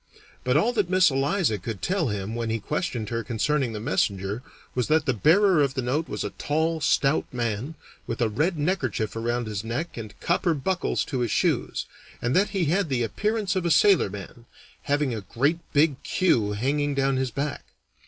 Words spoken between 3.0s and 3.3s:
her